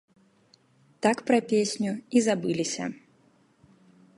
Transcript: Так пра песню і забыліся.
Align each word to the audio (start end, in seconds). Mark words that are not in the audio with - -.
Так 1.05 1.17
пра 1.27 1.39
песню 1.51 1.91
і 2.17 2.25
забыліся. 2.29 2.85